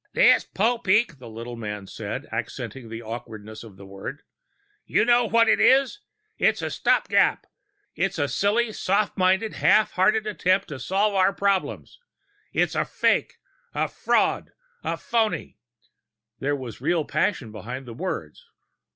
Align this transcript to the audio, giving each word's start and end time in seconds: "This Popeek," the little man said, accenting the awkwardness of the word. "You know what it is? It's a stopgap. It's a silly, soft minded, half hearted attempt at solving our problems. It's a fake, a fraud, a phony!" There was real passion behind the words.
"This 0.13 0.43
Popeek," 0.47 1.19
the 1.19 1.29
little 1.29 1.55
man 1.55 1.85
said, 1.85 2.25
accenting 2.31 2.89
the 2.89 3.03
awkwardness 3.03 3.63
of 3.63 3.77
the 3.77 3.85
word. 3.85 4.23
"You 4.87 5.05
know 5.05 5.25
what 5.25 5.47
it 5.47 5.59
is? 5.59 5.99
It's 6.39 6.63
a 6.63 6.71
stopgap. 6.71 7.45
It's 7.93 8.17
a 8.17 8.27
silly, 8.27 8.71
soft 8.73 9.15
minded, 9.15 9.53
half 9.57 9.91
hearted 9.91 10.25
attempt 10.25 10.71
at 10.71 10.81
solving 10.81 11.19
our 11.19 11.33
problems. 11.33 11.99
It's 12.51 12.73
a 12.73 12.83
fake, 12.83 13.35
a 13.75 13.87
fraud, 13.87 14.53
a 14.83 14.97
phony!" 14.97 15.59
There 16.39 16.55
was 16.55 16.81
real 16.81 17.05
passion 17.05 17.51
behind 17.51 17.85
the 17.85 17.93
words. 17.93 18.43